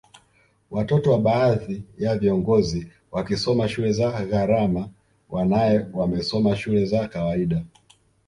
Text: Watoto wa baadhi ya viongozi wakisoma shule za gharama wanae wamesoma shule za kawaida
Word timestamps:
Watoto 0.71 1.11
wa 1.11 1.19
baadhi 1.19 1.83
ya 1.97 2.15
viongozi 2.17 2.87
wakisoma 3.11 3.67
shule 3.69 3.91
za 3.93 4.25
gharama 4.25 4.89
wanae 5.29 5.85
wamesoma 5.93 6.55
shule 6.55 6.85
za 6.85 7.07
kawaida 7.07 7.63